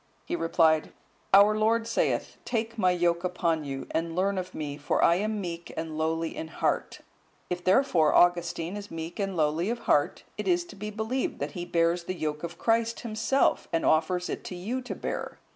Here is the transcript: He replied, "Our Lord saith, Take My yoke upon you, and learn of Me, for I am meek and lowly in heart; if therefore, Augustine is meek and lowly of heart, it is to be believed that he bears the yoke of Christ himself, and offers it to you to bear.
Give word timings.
He 0.25 0.35
replied, 0.35 0.93
"Our 1.31 1.55
Lord 1.55 1.85
saith, 1.85 2.37
Take 2.43 2.75
My 2.75 2.89
yoke 2.89 3.23
upon 3.23 3.63
you, 3.65 3.85
and 3.91 4.15
learn 4.15 4.39
of 4.39 4.55
Me, 4.55 4.75
for 4.75 5.03
I 5.03 5.13
am 5.17 5.39
meek 5.39 5.71
and 5.77 5.95
lowly 5.95 6.35
in 6.35 6.47
heart; 6.47 7.01
if 7.51 7.63
therefore, 7.63 8.15
Augustine 8.15 8.75
is 8.75 8.89
meek 8.89 9.19
and 9.19 9.37
lowly 9.37 9.69
of 9.69 9.81
heart, 9.81 10.23
it 10.39 10.47
is 10.47 10.65
to 10.65 10.75
be 10.75 10.89
believed 10.89 11.37
that 11.37 11.51
he 11.51 11.65
bears 11.65 12.05
the 12.05 12.15
yoke 12.15 12.43
of 12.43 12.57
Christ 12.57 13.01
himself, 13.01 13.67
and 13.71 13.85
offers 13.85 14.27
it 14.27 14.43
to 14.45 14.55
you 14.55 14.81
to 14.81 14.95
bear. 14.95 15.37